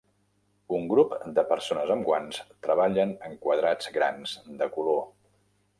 Un 0.77 0.87
grup 0.93 1.13
de 1.39 1.43
persones 1.51 1.93
amb 1.97 2.07
guants 2.09 2.41
treballen 2.69 3.15
en 3.29 3.39
quadrats 3.45 3.95
grans 4.01 4.37
de 4.65 4.73
color. 4.79 5.03